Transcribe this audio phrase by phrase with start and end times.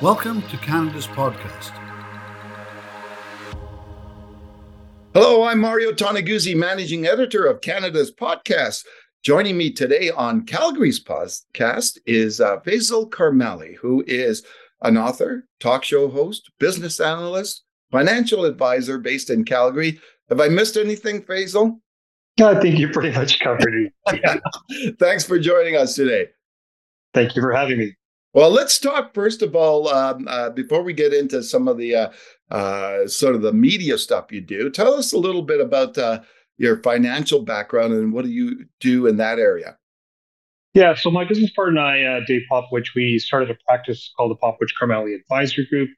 [0.00, 1.72] Welcome to Canada's podcast.
[5.12, 8.86] Hello, I'm Mario Toneguzzi, managing editor of Canada's podcast.
[9.24, 14.44] Joining me today on Calgary's podcast is uh, Faisal Karmali, who is
[14.82, 19.98] an author, talk show host, business analyst, financial advisor based in Calgary.
[20.28, 21.80] Have I missed anything, Faisal?
[22.40, 24.20] I think you pretty much covered it.
[24.22, 24.92] Yeah.
[25.00, 26.28] Thanks for joining us today.
[27.14, 27.96] Thank you for having me.
[28.38, 31.96] Well, let's talk first of all um, uh, before we get into some of the
[31.96, 32.10] uh,
[32.52, 34.70] uh, sort of the media stuff you do.
[34.70, 36.20] Tell us a little bit about uh,
[36.56, 39.76] your financial background and what do you do in that area.
[40.72, 44.30] Yeah, so my business partner and I, uh, Dave Popowich, we started a practice called
[44.30, 45.90] the Popowich Karmali Advisory Group.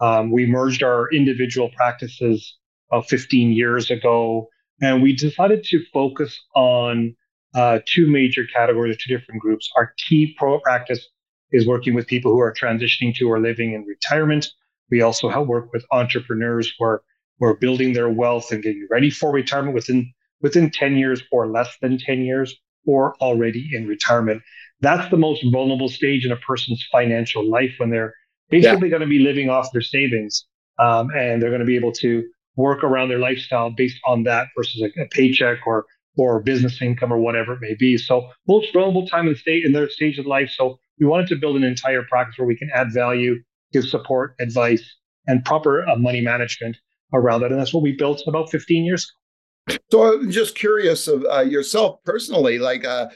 [0.00, 2.58] Um, we merged our individual practices
[2.90, 4.48] about 15 years ago,
[4.82, 7.14] and we decided to focus on
[7.54, 9.70] uh, two major categories, two different groups.
[9.76, 11.06] Our key pro practice
[11.54, 14.46] is working with people who are transitioning to or living in retirement.
[14.90, 17.02] We also help work with entrepreneurs who are,
[17.38, 21.46] who are building their wealth and getting ready for retirement within within 10 years or
[21.46, 22.54] less than 10 years
[22.86, 24.42] or already in retirement.
[24.80, 28.12] That's the most vulnerable stage in a person's financial life when they're
[28.50, 28.98] basically yeah.
[28.98, 30.44] going to be living off their savings
[30.78, 32.24] um, and they're going to be able to
[32.56, 37.12] work around their lifestyle based on that versus a, a paycheck or or business income
[37.12, 37.96] or whatever it may be.
[37.98, 40.50] So most vulnerable time in the state in their stage of life.
[40.50, 43.42] So we wanted to build an entire practice where we can add value,
[43.72, 44.84] give support, advice,
[45.26, 46.76] and proper uh, money management
[47.12, 47.50] around that.
[47.50, 49.78] And that's what we built about 15 years ago.
[49.90, 53.08] So I'm just curious of uh, yourself personally, like, uh,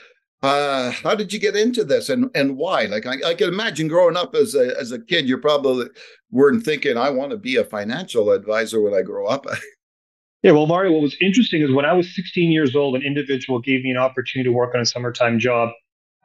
[0.42, 2.84] uh, how did you get into this and, and why?
[2.84, 5.88] Like, I, I, can imagine growing up as a, as a kid, you probably
[6.30, 9.46] weren't thinking, I want to be a financial advisor when I grow up.
[10.42, 13.58] yeah, well, Mario, what was interesting is when I was 16 years old, an individual
[13.58, 15.70] gave me an opportunity to work on a summertime job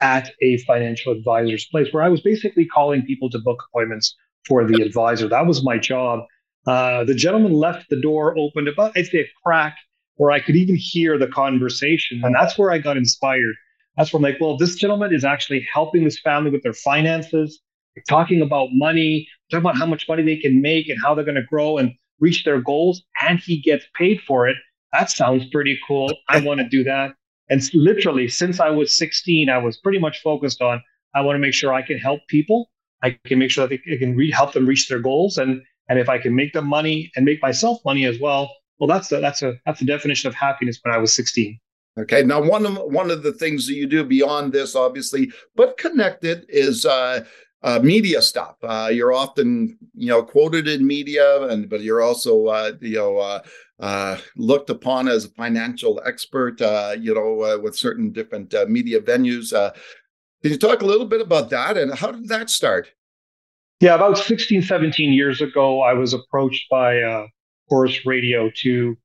[0.00, 4.14] at a financial advisor's place where I was basically calling people to book appointments
[4.46, 5.28] for the advisor.
[5.28, 6.20] That was my job.
[6.66, 9.76] Uh, the gentleman left the door open about, I'd say, a crack
[10.16, 12.20] where I could even hear the conversation.
[12.24, 13.54] And that's where I got inspired.
[13.96, 17.60] That's where I'm like, well, this gentleman is actually helping this family with their finances,
[18.08, 21.34] talking about money, talking about how much money they can make and how they're going
[21.36, 23.02] to grow and reach their goals.
[23.22, 24.56] And he gets paid for it.
[24.92, 26.12] That sounds pretty cool.
[26.28, 27.12] I want to do that.
[27.50, 30.82] And literally, since I was 16, I was pretty much focused on
[31.14, 32.70] I want to make sure I can help people.
[33.02, 35.98] I can make sure that I can re- help them reach their goals, and and
[35.98, 39.20] if I can make them money and make myself money as well, well, that's a,
[39.20, 41.58] that's a that's the definition of happiness when I was 16.
[41.96, 45.78] Okay, now one of one of the things that you do beyond this, obviously, but
[45.78, 47.24] connected, is uh,
[47.64, 48.56] uh, media stuff.
[48.62, 53.16] Uh, you're often, you know, quoted in media, and but you're also, uh, you know,
[53.16, 53.42] uh,
[53.80, 59.50] uh, looked upon as a financial expert, uh, you know, with certain different media venues.
[60.42, 62.92] Can you talk a little bit about that and how did that start?
[63.80, 67.26] Yeah, about 16, 17 years ago, I was approached by uh,
[68.04, 68.96] Radio to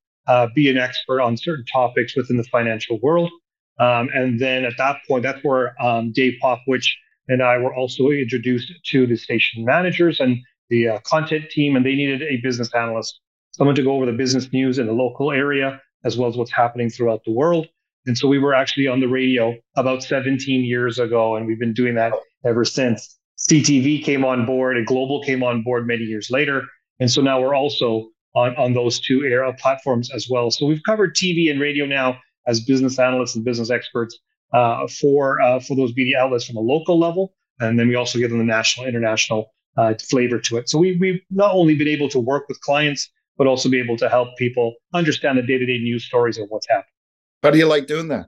[0.53, 3.31] be an expert on certain topics within the financial world.
[3.79, 6.89] Um, and then at that point, that's where um, Dave Popowich
[7.29, 10.37] and I were also introduced to the station managers and
[10.69, 13.19] the uh, content team, and they needed a business analyst
[13.51, 16.51] someone to go over the business news in the local area, as well as what's
[16.51, 17.67] happening throughout the world.
[18.05, 21.73] And so we were actually on the radio about 17 years ago, and we've been
[21.73, 22.13] doing that
[22.45, 23.17] ever since.
[23.37, 26.63] CTV came on board and Global came on board many years later.
[26.99, 30.51] And so now we're also on, on those two era platforms as well.
[30.51, 32.17] So we've covered TV and radio now
[32.47, 34.17] as business analysts and business experts
[34.53, 38.19] uh, for uh, for those media outlets from a local level, and then we also
[38.19, 40.69] give them the national, international uh, flavor to it.
[40.69, 43.97] So we, we've not only been able to work with clients but also be able
[43.97, 46.91] to help people understand the day-to-day news stories of what's happening.
[47.41, 48.27] How do you like doing that?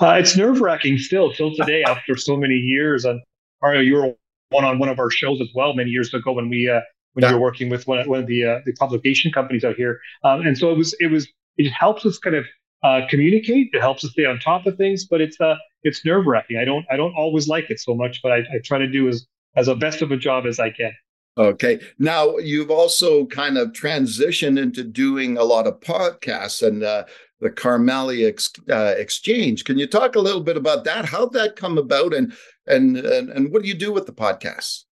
[0.00, 3.04] Uh, it's nerve-wracking still, till today, after so many years.
[3.04, 3.20] And
[3.60, 4.14] Mario, you were
[4.48, 6.80] one on one of our shows as well many years ago when we uh,
[7.12, 7.28] when yeah.
[7.28, 10.00] you were working with one, one of the uh, the publication companies out here.
[10.24, 11.28] Um, and so it was it was
[11.58, 12.46] it helps us kind of
[12.82, 13.68] uh, communicate.
[13.72, 16.58] It helps us stay on top of things, but it's uh it's nerve wracking.
[16.58, 19.08] I don't I don't always like it so much, but I, I try to do
[19.08, 19.26] as
[19.56, 20.92] as a best of a job as I can.
[21.38, 21.80] Okay.
[21.98, 27.04] Now you've also kind of transitioned into doing a lot of podcasts and uh,
[27.40, 29.64] the Karmali ex- uh, Exchange.
[29.64, 31.06] Can you talk a little bit about that?
[31.06, 32.32] How'd that come about, and
[32.66, 34.84] and and, and what do you do with the podcasts?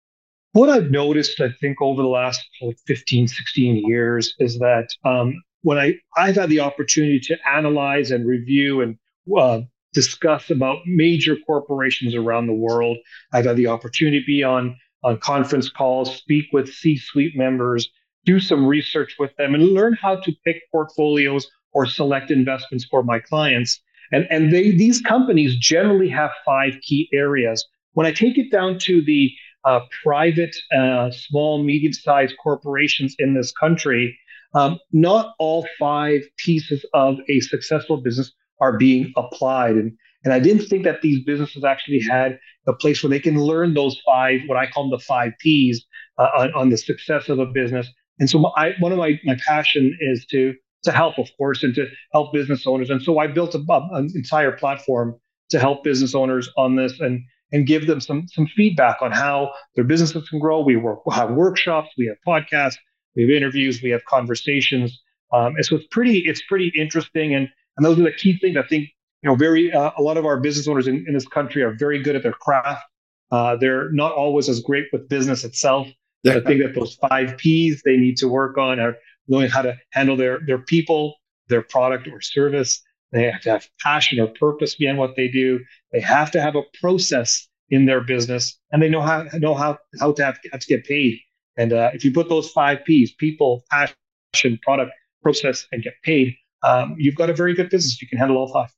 [0.52, 2.40] What I've noticed, I think, over the last
[2.86, 8.26] 15, 16 years is that um, when I I've had the opportunity to analyze and
[8.26, 8.98] review and
[9.36, 9.60] uh,
[9.92, 12.98] discuss about major corporations around the world,
[13.32, 17.88] I've had the opportunity to be on on conference calls, speak with C suite members,
[18.24, 23.02] do some research with them, and learn how to pick portfolios or select investments for
[23.02, 23.80] my clients.
[24.10, 27.66] And, and they, these companies generally have five key areas.
[27.92, 29.30] When I take it down to the
[29.64, 34.18] uh, private, uh, small, medium sized corporations in this country,
[34.54, 39.76] um, not all five pieces of a successful business are being applied.
[39.76, 39.92] And,
[40.24, 43.74] and I didn't think that these businesses actually had a place where they can learn
[43.74, 45.84] those five, what I call them the five P's
[46.18, 47.88] uh, on, on, the success of a business.
[48.18, 50.54] And so I, one of my, my passion is to
[50.84, 52.88] to help, of course, and to help business owners.
[52.88, 55.16] And so I built a, an entire platform
[55.50, 57.20] to help business owners on this and
[57.52, 60.60] and give them some some feedback on how their businesses can grow.
[60.60, 62.76] We work, we'll have workshops, we have podcasts,
[63.18, 65.02] we have interviews, we have conversations.
[65.32, 67.34] Um, and so it's pretty it's pretty interesting.
[67.34, 68.88] And and those are the key things I think
[69.22, 71.74] you know very uh, a lot of our business owners in, in this country are
[71.74, 72.82] very good at their craft.
[73.30, 75.86] Uh, they're not always as great with business itself.
[76.22, 76.36] Yeah.
[76.36, 79.76] I think that those five P's they need to work on are knowing how to
[79.90, 81.16] handle their their people,
[81.48, 82.80] their product or service.
[83.12, 85.60] They have to have passion or purpose behind what they do.
[85.92, 89.78] They have to have a process in their business, and they know how know how
[90.00, 91.18] how to have, have to get paid.
[91.58, 96.34] And uh, if you put those five P's: people, passion, product, process, and get paid,
[96.62, 98.00] um, you've got a very good business.
[98.00, 98.70] You can handle all five.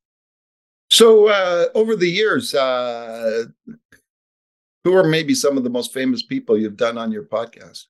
[0.91, 3.45] So uh, over the years, uh,
[4.85, 7.85] who are maybe some of the most famous people you've done on your podcast?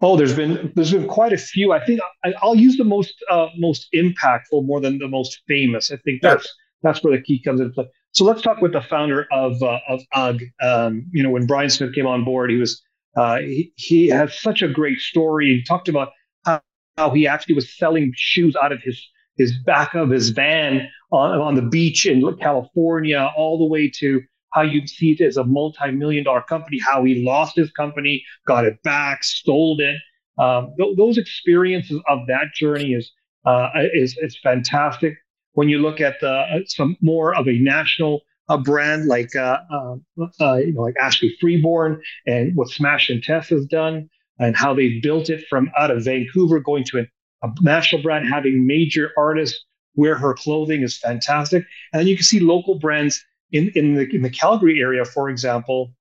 [0.00, 1.72] Oh, there's been there's been quite a few.
[1.72, 5.90] I think I, will use the most uh, most impactful more than the most famous.
[5.90, 6.54] I think that's yes.
[6.82, 7.86] that's where the key comes into play.
[8.12, 10.42] So let's talk with the founder of uh, of UGG.
[10.62, 12.80] Um, you know, when Brian Smith came on board, he was
[13.16, 15.46] uh, he, he has such a great story.
[15.46, 16.10] He talked about
[16.44, 16.60] how,
[16.96, 19.00] how he actually was selling shoes out of his
[19.36, 24.20] his back of his van on, on the beach in California, all the way to
[24.52, 28.64] how you see it as a multi-million dollar company, how he lost his company, got
[28.64, 29.96] it back, sold it.
[30.38, 33.12] Um, th- those experiences of that journey is
[33.44, 35.14] uh, is is fantastic.
[35.52, 39.96] When you look at uh, some more of a national uh, brand like uh, uh,
[40.40, 44.08] uh, you know like Ashley Freeborn and what Smash and Tess has done,
[44.38, 48.28] and how they built it from out of Vancouver going to a, a national brand,
[48.28, 49.64] having major artists
[49.98, 51.64] wear her clothing is fantastic.
[51.92, 55.28] And then you can see local brands in, in, the, in the Calgary area, for
[55.28, 55.92] example,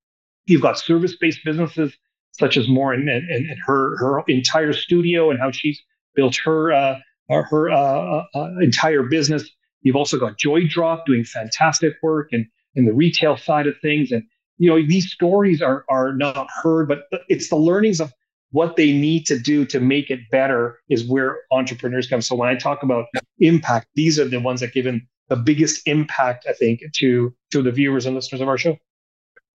[0.46, 1.94] you've got service based businesses
[2.32, 5.82] such as more and, and, and, her, her entire studio and how she's
[6.14, 7.00] built her, uh,
[7.30, 9.50] her uh, uh, uh, entire business.
[9.82, 12.46] You've also got Joy Drop doing fantastic work and
[12.76, 14.12] in the retail side of things.
[14.12, 14.24] And,
[14.58, 18.14] you know, these stories are, are not heard, but it's the learnings of
[18.52, 22.22] what they need to do to make it better is where entrepreneurs come.
[22.22, 23.06] So when I talk about
[23.40, 24.86] impact, these are the ones that give
[25.30, 28.78] the biggest impact, I think, to to the viewers and listeners of our show.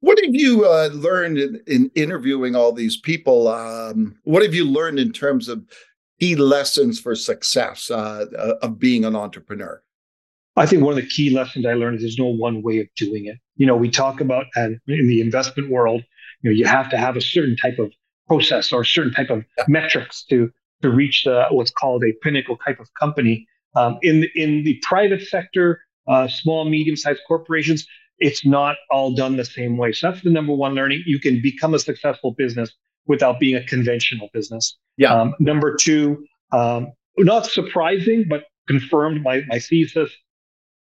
[0.00, 3.48] What have you uh, learned in, in, interviewing all these people?
[3.48, 5.64] Um, what have you learned in terms of
[6.18, 9.80] key lessons for success uh, uh, of being an entrepreneur?
[10.56, 12.86] I think one of the key lessons I learned is there's no one way of
[12.96, 13.38] doing it.
[13.56, 16.02] You know, we talk about and in the investment world,
[16.42, 17.92] you know, you have to have a certain type of
[18.28, 19.64] process or a certain type of yeah.
[19.68, 20.50] metrics to
[20.82, 23.46] to reach the, what's called a pinnacle type of company.
[23.74, 27.86] Um, in in the private sector, uh, small medium sized corporations,
[28.18, 29.92] it's not all done the same way.
[29.92, 31.02] So that's the number one learning.
[31.06, 32.70] You can become a successful business
[33.06, 34.76] without being a conventional business.
[34.96, 35.14] Yeah.
[35.14, 40.10] Um, number two, um, not surprising, but confirmed my my thesis.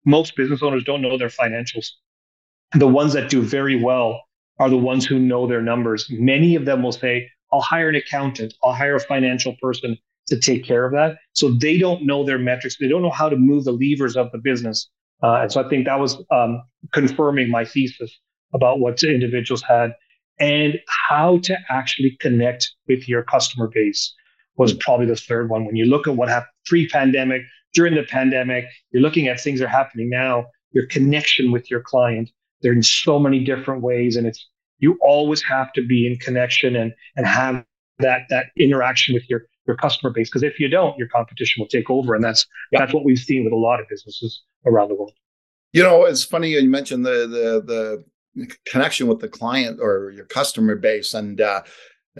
[0.04, 1.88] Most business owners don't know their financials.
[2.74, 4.22] The ones that do very well
[4.58, 6.06] are the ones who know their numbers.
[6.10, 9.98] Many of them will say, I'll hire an accountant, I'll hire a financial person
[10.28, 11.16] to take care of that.
[11.32, 12.76] So they don't know their metrics.
[12.78, 14.88] They don't know how to move the levers of the business.
[15.22, 18.16] Uh, and so I think that was um, confirming my thesis
[18.54, 19.92] about what individuals had
[20.38, 24.14] and how to actually connect with your customer base
[24.56, 25.66] was probably the third one.
[25.66, 27.42] When you look at what happened pre-pandemic,
[27.74, 31.80] during the pandemic, you're looking at things that are happening now, your connection with your
[31.80, 32.30] client.
[32.62, 34.16] They're in so many different ways.
[34.16, 34.48] And it's
[34.78, 37.64] you always have to be in connection and and have
[37.98, 40.28] that that interaction with your your customer base.
[40.28, 42.80] Because if you don't, your competition will take over, and that's yeah.
[42.80, 45.12] that's what we've seen with a lot of businesses around the world.
[45.72, 48.04] You know, it's funny you mentioned the the
[48.36, 51.62] the connection with the client or your customer base, and uh,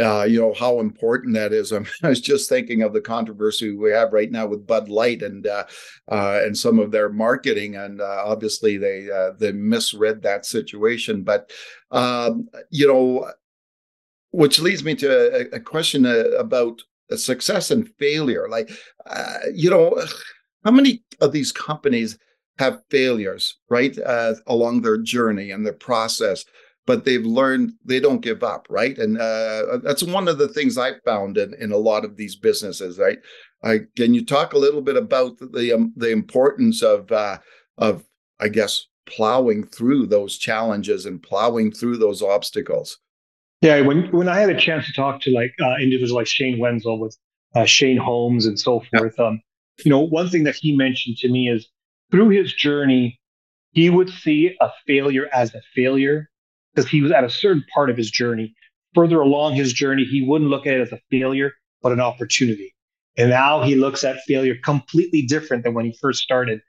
[0.01, 1.73] uh, you know how important that is.
[2.03, 5.47] I was just thinking of the controversy we have right now with Bud Light and
[5.47, 5.65] uh,
[6.11, 11.23] uh, and some of their marketing, and uh, obviously they uh, they misread that situation.
[11.23, 11.51] But
[11.91, 13.31] um, you know,
[14.31, 16.83] which leads me to a, a question uh, about
[17.17, 18.49] success and failure.
[18.49, 18.71] Like,
[19.53, 20.01] you know,
[20.65, 22.19] how many of these companies
[22.59, 23.97] have failures, right,
[24.47, 26.45] along their journey and their process?
[26.91, 28.99] But they've learned they don't give up, right?
[28.99, 32.35] And uh, that's one of the things I found in, in a lot of these
[32.35, 33.19] businesses, right?
[33.63, 37.39] I, can you talk a little bit about the um, the importance of uh,
[37.79, 38.05] of
[38.41, 42.99] I guess plowing through those challenges and plowing through those obstacles.
[43.61, 46.59] Yeah, when when I had a chance to talk to like uh, individuals like Shane
[46.59, 47.17] Wenzel with
[47.55, 49.27] uh, Shane Homes and so forth, yeah.
[49.27, 49.41] um,
[49.85, 51.69] you know, one thing that he mentioned to me is
[52.11, 53.21] through his journey,
[53.73, 56.30] he would see a failure as a failure
[56.75, 58.55] because he was at a certain part of his journey.
[58.95, 62.75] Further along his journey, he wouldn't look at it as a failure, but an opportunity.
[63.17, 66.61] And now he looks at failure completely different than when he first started.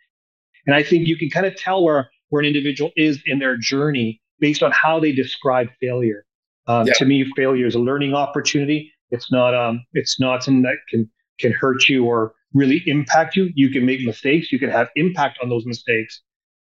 [0.65, 3.57] And I think you can kind of tell where, where an individual is in their
[3.57, 6.25] journey based on how they describe failure.
[6.67, 6.93] Um, yeah.
[6.93, 8.91] To me, failure is a learning opportunity.
[9.09, 13.49] It's not um, it's not something that can can hurt you or really impact you.
[13.55, 14.51] You can make mistakes.
[14.51, 16.21] You can have impact on those mistakes,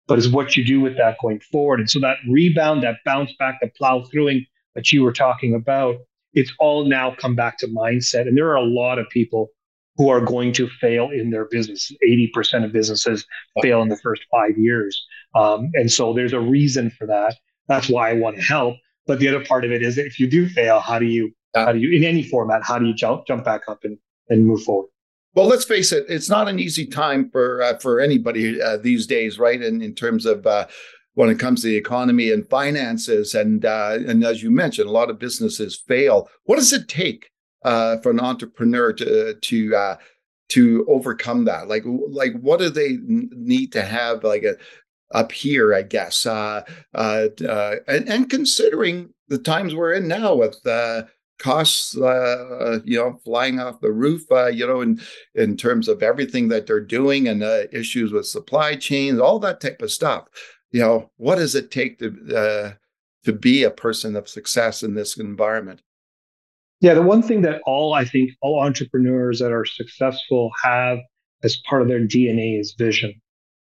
[0.06, 1.80] but it's what you do with that going forward.
[1.80, 5.96] And so that rebound, that bounce back, the plow throughing that you were talking about,
[6.34, 8.22] it's all now come back to mindset.
[8.22, 9.48] And there are a lot of people
[9.96, 11.92] who are going to fail in their business.
[12.06, 13.24] 80% of businesses
[13.62, 15.04] fail in the first five years.
[15.34, 17.36] Um, and so there's a reason for that.
[17.68, 18.76] That's why I want to help.
[19.06, 21.72] But the other part of it is if you do fail, how do you, how
[21.72, 23.96] do you, in any format, how do you jump, jump back up and,
[24.28, 24.88] and move forward?
[25.34, 29.06] Well, let's face it; it's not an easy time for uh, for anybody uh, these
[29.06, 29.60] days, right?
[29.60, 30.66] In in terms of uh,
[31.14, 34.92] when it comes to the economy and finances, and uh, and as you mentioned, a
[34.92, 36.28] lot of businesses fail.
[36.44, 37.30] What does it take
[37.64, 39.96] uh, for an entrepreneur to to uh,
[40.50, 41.66] to overcome that?
[41.66, 44.56] Like like what do they need to have like a
[45.12, 50.60] up here, I guess, and, and considering the times we're in now with
[51.38, 55.00] costs, uh, you know, flying off the roof, uh, you know, in
[55.34, 59.60] in terms of everything that they're doing and uh, issues with supply chains, all that
[59.60, 60.26] type of stuff.
[60.70, 62.72] You know, what does it take to uh,
[63.24, 65.82] to be a person of success in this environment?
[66.80, 70.98] Yeah, the one thing that all I think all entrepreneurs that are successful have
[71.42, 73.14] as part of their DNA is vision.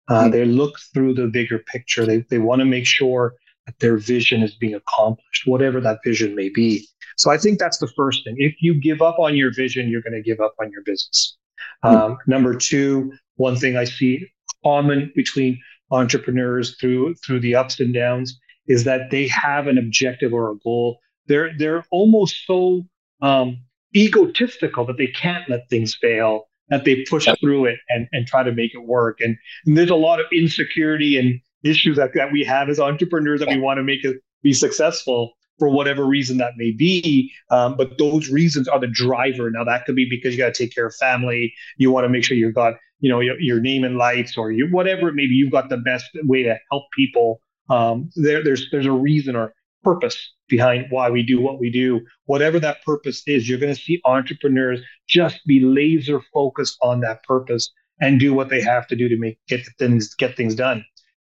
[0.08, 0.30] Uh, mm-hmm.
[0.30, 2.06] They look through the bigger picture.
[2.06, 3.34] They they want to make sure
[3.66, 6.86] that their vision is being accomplished, whatever that vision may be.
[7.16, 8.36] So I think that's the first thing.
[8.38, 11.36] If you give up on your vision, you're going to give up on your business.
[11.84, 11.96] Mm-hmm.
[11.96, 14.26] Um, number two, one thing I see
[14.64, 20.32] common between entrepreneurs through through the ups and downs is that they have an objective
[20.32, 22.84] or a goal they're they're almost so
[23.22, 23.58] um,
[23.94, 27.38] egotistical that they can't let things fail that they push yep.
[27.40, 30.26] through it and, and try to make it work and, and, there's a lot of
[30.32, 34.16] insecurity and issues that, that we have as entrepreneurs that we want to make it
[34.42, 39.50] be successful for whatever reason that may be um, but those reasons are the driver
[39.50, 42.08] now that could be because you got to take care of family you want to
[42.08, 45.34] make sure you've got you know your, your name and lights or you, whatever maybe
[45.34, 49.52] you've got the best way to help people um, there, there's there's a reason or
[49.82, 52.00] purpose behind why we do what we do.
[52.24, 57.22] Whatever that purpose is, you're going to see entrepreneurs just be laser focused on that
[57.24, 57.70] purpose
[58.00, 60.84] and do what they have to do to make get things get things done.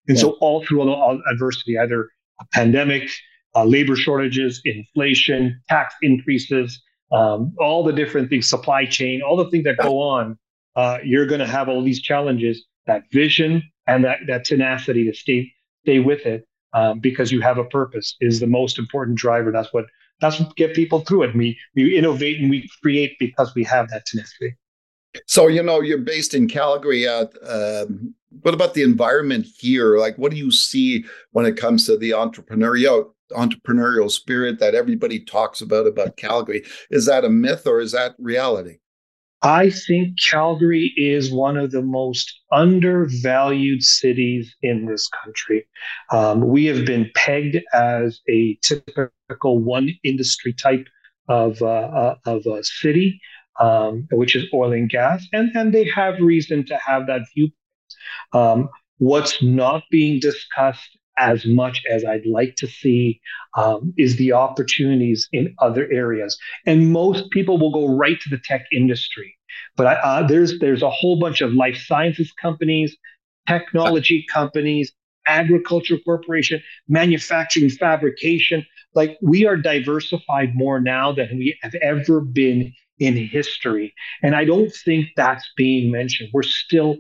[0.07, 0.23] And yeah.
[0.23, 2.09] so all through all adversity, either
[2.41, 3.09] a pandemic,
[3.55, 6.81] uh, labor shortages, inflation, tax increases,
[7.13, 10.39] um, all the different things, supply chain, all the things that go on,
[10.77, 12.65] uh, you're going to have all these challenges.
[12.87, 15.53] That vision and that that tenacity to stay
[15.83, 19.53] stay with it um, because you have a purpose is the most important driver.
[19.53, 19.87] That's what
[20.21, 21.37] that's what get people through it.
[21.37, 24.57] We we innovate and we create because we have that tenacity.
[25.27, 27.07] So you know you're based in Calgary.
[27.07, 27.27] Uh,
[28.43, 29.99] what about the environment here?
[29.99, 35.21] Like, what do you see when it comes to the entrepreneurial entrepreneurial spirit that everybody
[35.21, 36.65] talks about about Calgary?
[36.91, 38.79] Is that a myth or is that reality?
[39.43, 45.67] I think Calgary is one of the most undervalued cities in this country.
[46.11, 50.87] Um, we have been pegged as a typical one industry type
[51.29, 53.21] of, uh, uh, of a city,
[53.61, 57.51] um, which is oil and gas, and, and they have reason to have that view.
[58.33, 63.21] Um, what's not being discussed as much as I'd like to see
[63.57, 66.39] um, is the opportunities in other areas.
[66.65, 69.35] And most people will go right to the tech industry.
[69.77, 72.97] But uh, there's there's a whole bunch of life sciences companies,
[73.47, 74.93] technology companies,
[75.27, 78.65] agriculture corporation, manufacturing, fabrication.
[78.95, 83.95] Like we are diversified more now than we have ever been in history.
[84.23, 86.31] And I don't think that's being mentioned.
[86.33, 86.97] We're still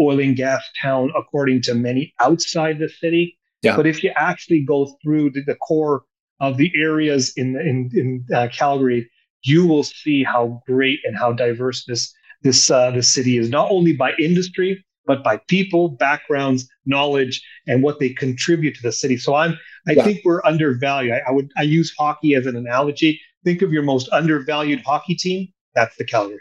[0.00, 3.38] oil and gas town, according to many outside the city.
[3.62, 3.76] Yeah.
[3.76, 6.02] But if you actually go through the, the core
[6.40, 9.10] of the areas in in, in uh, Calgary,
[9.42, 12.12] you will see how great and how diverse this
[12.42, 17.82] this uh, this city is, not only by industry but by people, backgrounds, knowledge, and
[17.82, 19.16] what they contribute to the city.
[19.16, 19.58] So I'm
[19.88, 20.04] I yeah.
[20.04, 21.12] think we're undervalued.
[21.12, 23.20] I, I, would I use hockey as an analogy.
[23.44, 25.48] Think of your most undervalued hockey team.
[25.74, 26.40] That's the Calgary.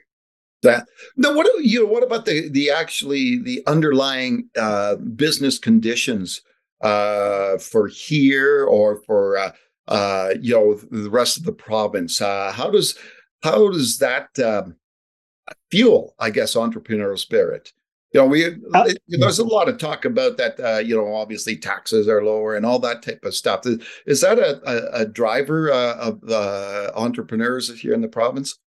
[0.63, 0.87] That
[1.17, 6.41] now, what you know, what about the the actually the underlying uh, business conditions
[6.81, 9.51] uh, for here or for uh,
[9.87, 12.21] uh, you know the rest of the province?
[12.21, 12.95] Uh, how does
[13.41, 14.75] how does that um,
[15.71, 17.73] fuel, I guess, entrepreneurial spirit?
[18.13, 20.59] You know, we uh, it, there's a lot of talk about that.
[20.59, 23.65] Uh, you know, obviously taxes are lower and all that type of stuff.
[23.65, 28.59] Is, is that a, a, a driver uh, of the entrepreneurs here in the province?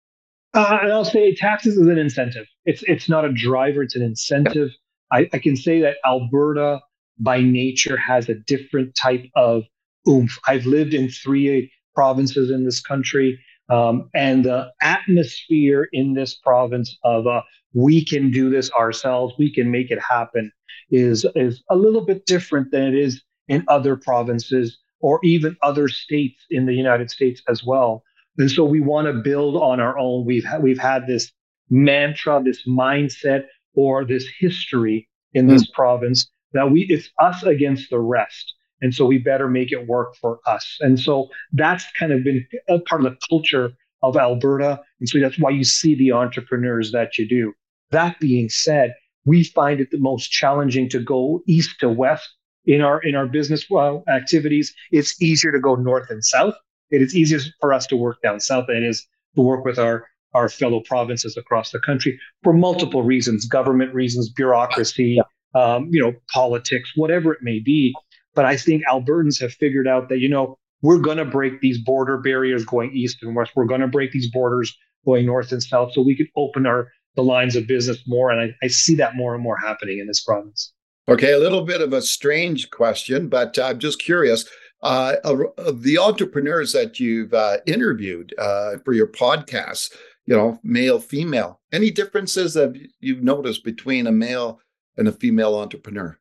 [0.55, 2.47] Uh, and I'll say taxes is an incentive.
[2.65, 3.83] It's it's not a driver.
[3.83, 4.71] It's an incentive.
[5.11, 6.81] I, I can say that Alberta,
[7.19, 9.63] by nature, has a different type of
[10.09, 10.39] oomph.
[10.47, 13.39] I've lived in three provinces in this country,
[13.71, 17.43] um, and the atmosphere in this province of uh,
[17.75, 20.53] we can do this ourselves, we can make it happen,
[20.91, 25.89] is is a little bit different than it is in other provinces or even other
[25.89, 28.03] states in the United States as well.
[28.39, 30.25] And so we want to build on our own.
[30.25, 31.31] We've ha- we've had this
[31.71, 35.73] mantra, this mindset, or this history in this mm.
[35.73, 38.55] province that we it's us against the rest.
[38.81, 40.77] And so we better make it work for us.
[40.81, 43.73] And so that's kind of been a part of the culture
[44.03, 44.81] of Alberta.
[44.99, 47.53] And so that's why you see the entrepreneurs that you do.
[47.93, 48.93] That being said,
[49.25, 52.29] we find it the most challenging to go east to west
[52.65, 54.75] in our in our business uh, activities.
[54.91, 56.55] It's easier to go north and south
[56.93, 59.79] it is easier for us to work down south than it is to work with
[59.79, 65.25] our our fellow provinces across the country for multiple reasons government reasons bureaucracy yeah.
[65.61, 67.93] um, you know politics whatever it may be.
[68.35, 71.79] But i think albertans have figured out that you know we're going to break these
[71.79, 73.53] border barriers going east and west.
[73.55, 76.89] We're going to break these borders going north and south so we can open our
[77.15, 78.31] the lines of business more.
[78.31, 80.73] And I, I see that more and more happening in this province.
[81.09, 84.49] Okay a little bit of a strange question but i'm just curious
[84.83, 89.95] uh, of the entrepreneurs that you've uh, interviewed uh, for your podcasts,
[90.27, 94.61] you know, male, female, any differences that you've noticed between a male
[94.97, 96.19] and a female entrepreneur?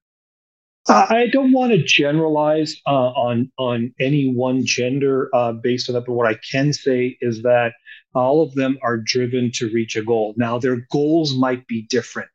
[0.87, 6.05] I don't want to generalize uh, on on any one gender uh, based on that,
[6.05, 7.73] but what I can say is that
[8.15, 10.33] all of them are driven to reach a goal.
[10.37, 12.29] Now, their goals might be different.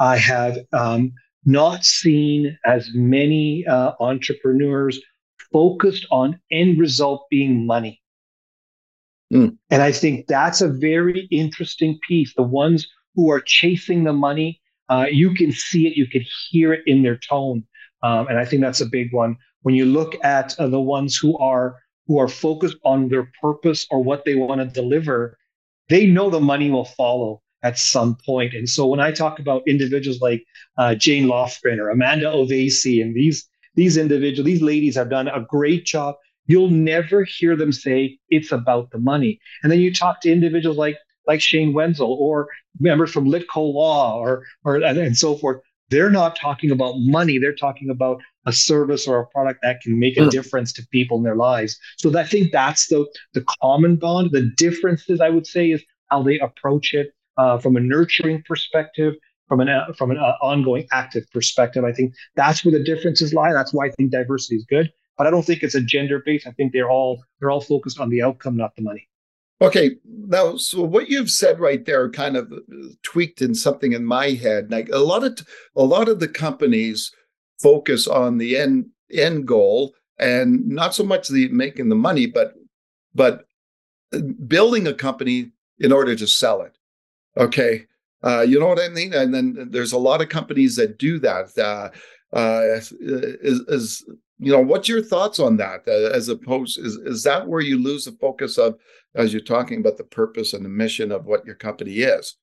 [0.00, 1.12] I have um,
[1.44, 5.00] not seen as many uh, entrepreneurs
[5.52, 8.00] focused on end result being money.
[9.32, 9.56] Mm.
[9.70, 12.34] And I think that's a very interesting piece.
[12.34, 16.72] The ones who are chasing the money, uh, you can see it, you can hear
[16.72, 17.64] it in their tone,
[18.02, 19.36] um, and I think that's a big one.
[19.62, 23.86] When you look at uh, the ones who are who are focused on their purpose
[23.90, 25.38] or what they want to deliver,
[25.88, 28.54] they know the money will follow at some point.
[28.54, 30.44] And so when I talk about individuals like
[30.78, 35.40] uh, Jane Lofgren or Amanda Ovesi and these these individuals, these ladies have done a
[35.40, 36.16] great job.
[36.46, 39.40] You'll never hear them say it's about the money.
[39.62, 42.48] And then you talk to individuals like like Shane Wenzel or
[42.80, 45.60] members from Litco Law or or and, and so forth.
[45.88, 47.38] They're not talking about money.
[47.38, 50.30] They're talking about a service or a product that can make a hmm.
[50.30, 51.78] difference to people in their lives.
[51.98, 54.30] So I think that's the the common bond.
[54.32, 59.14] The differences I would say is how they approach it uh, from a nurturing perspective,
[59.52, 61.84] from an uh, from an uh, ongoing active perspective.
[61.84, 63.52] I think that's where the differences lie.
[63.52, 64.90] That's why I think diversity is good.
[65.18, 66.46] But I don't think it's a gender based.
[66.46, 69.06] I think they're all they're all focused on the outcome, not the money.
[69.60, 72.50] Okay, now so what you've said right there kind of
[73.02, 74.70] tweaked in something in my head.
[74.70, 77.12] Like a lot of a lot of the companies
[77.60, 82.54] focus on the end end goal and not so much the making the money, but
[83.14, 83.44] but
[84.14, 86.78] uh, building a company in order to sell it.
[87.36, 87.84] Okay,
[88.24, 89.12] uh, you know what I mean?
[89.12, 91.56] And then there's a lot of companies that do that.
[91.58, 91.90] Uh,
[92.36, 92.92] uh, is,
[93.68, 94.04] is,
[94.38, 95.82] you know what's your thoughts on that?
[95.86, 98.76] Uh, as opposed, is is that where you lose the focus of
[99.14, 102.36] as you're talking about the purpose and the mission of what your company is?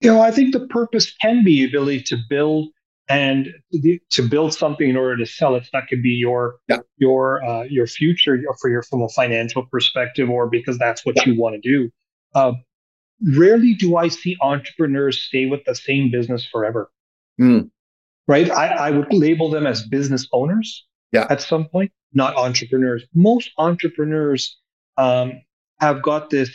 [0.00, 2.70] You know, I think the purpose can be the ability to build
[3.08, 3.48] and
[4.10, 5.68] to build something in order to sell it.
[5.72, 6.78] That could be your yeah.
[6.96, 11.26] your uh, your future for your from a financial perspective, or because that's what yeah.
[11.26, 11.90] you want to do.
[12.34, 12.52] Uh,
[13.22, 16.90] rarely do I see entrepreneurs stay with the same business forever.
[17.40, 17.70] Mm.
[18.26, 18.50] Right?
[18.50, 21.26] I, I would label them as business owners yeah.
[21.30, 23.04] at some point, not entrepreneurs.
[23.14, 24.56] Most entrepreneurs
[24.96, 25.40] um,
[25.80, 26.50] have got this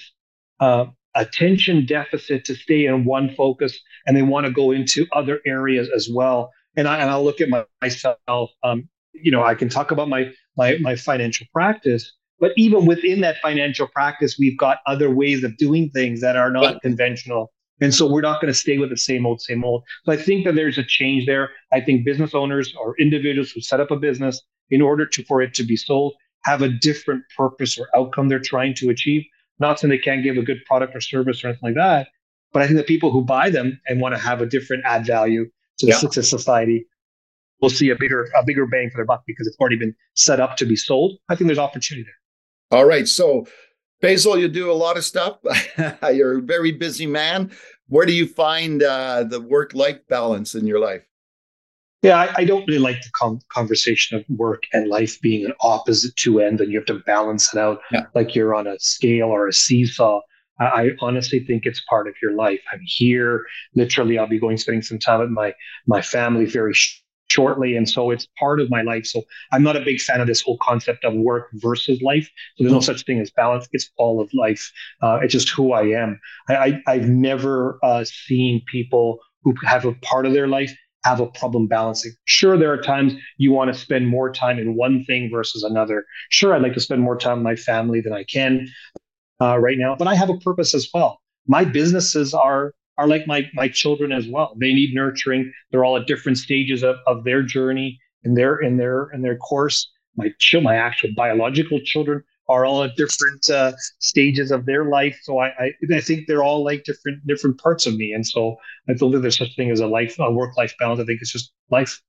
[0.59, 5.41] uh, attention deficit to stay in one focus and they want to go into other
[5.45, 6.51] areas as well.
[6.77, 8.51] And, I, and I'll look at my, myself.
[8.63, 13.21] Um, you know, I can talk about my, my, my financial practice, but even within
[13.21, 17.51] that financial practice, we've got other ways of doing things that are not conventional.
[17.81, 19.83] And so we're not going to stay with the same old, same old.
[20.05, 21.49] So I think that there's a change there.
[21.73, 25.41] I think business owners or individuals who set up a business in order to for
[25.41, 29.23] it to be sold have a different purpose or outcome they're trying to achieve.
[29.59, 32.07] Not saying they can't give a good product or service or anything like that,
[32.53, 35.05] but I think the people who buy them and want to have a different add
[35.05, 35.45] value
[35.79, 35.99] to, yeah.
[35.99, 36.85] the, society
[37.61, 40.39] will see a bigger a bigger bang for their buck because it's already been set
[40.39, 41.17] up to be sold.
[41.29, 42.13] I think there's opportunity there.
[42.71, 43.47] All right, so
[44.01, 45.37] Faisal, you do a lot of stuff.
[46.13, 47.51] You're a very busy man.
[47.87, 51.03] Where do you find uh, the work life balance in your life?
[52.01, 55.53] Yeah, I, I, don't really like the com- conversation of work and life being an
[55.61, 58.03] opposite two end and you have to balance it out yeah.
[58.13, 60.21] like you're on a scale or a seesaw.
[60.59, 62.59] I, I honestly think it's part of your life.
[62.71, 63.43] I'm here.
[63.73, 65.53] Literally, I'll be going spending some time with my
[65.87, 67.01] my family very sh-
[67.35, 69.05] shortly, and so it's part of my life.
[69.05, 72.27] So I'm not a big fan of this whole concept of work versus life.
[72.55, 73.67] So there's no such thing as balance.
[73.73, 74.63] It's all of life.
[75.01, 76.19] Uh, it's just who I am.
[76.49, 81.19] I, I have never uh, seen people who have a part of their life have
[81.19, 82.11] a problem balancing.
[82.25, 86.03] Sure, there are times you want to spend more time in one thing versus another.
[86.29, 88.67] Sure, I'd like to spend more time with my family than I can
[89.39, 91.21] uh, right now, but I have a purpose as well.
[91.47, 94.55] My businesses are are like my my children as well.
[94.59, 95.51] They need nurturing.
[95.71, 99.37] They're all at different stages of, of their journey and their in their in their
[99.37, 99.91] course.
[100.15, 105.17] My ch- my actual biological children are all at different uh, stages of their life.
[105.23, 108.55] So I, I, I think they're all like different different parts of me, and so
[108.87, 110.99] I don't think there's such thing as a life a work life balance.
[110.99, 112.01] I think it's just life.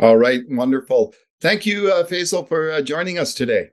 [0.00, 1.14] All right, wonderful.
[1.40, 3.70] Thank you, uh, Faisal, for uh, joining us today.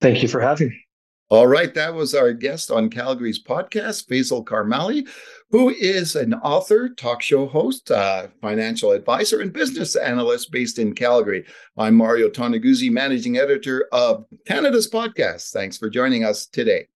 [0.00, 0.85] Thank you for having me.
[1.28, 5.08] All right, that was our guest on Calgary's podcast, Faisal Karmali,
[5.50, 10.94] who is an author, talk show host, uh, financial advisor, and business analyst based in
[10.94, 11.44] Calgary.
[11.76, 15.50] I'm Mario Toneguzzi, managing editor of Canada's podcast.
[15.50, 16.86] Thanks for joining us today.